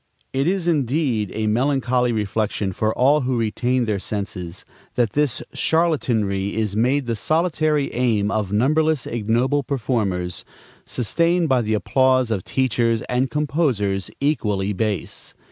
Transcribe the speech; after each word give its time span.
It 0.33 0.47
is 0.47 0.67
indeed 0.67 1.31
a 1.35 1.45
melancholy 1.45 2.11
reflection, 2.11 2.73
for 2.73 2.91
all 2.95 3.21
who 3.21 3.37
retain 3.37 3.85
their 3.85 3.99
senses, 3.99 4.65
that 4.95 5.11
this 5.13 5.43
charlatanry 5.53 6.55
is 6.55 6.75
made 6.75 7.05
the 7.05 7.15
solitary 7.15 7.93
aim 7.93 8.31
of 8.31 8.51
numberless 8.51 9.05
ignoble 9.05 9.61
performers, 9.61 10.43
sustained 10.87 11.49
by 11.49 11.61
the 11.61 11.75
applause 11.75 12.31
of 12.31 12.43
teachers 12.43 13.03
and 13.03 13.29
composers 13.29 14.09
equally 14.19 14.73
base. 14.73 15.35